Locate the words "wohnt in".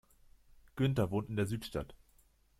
1.11-1.35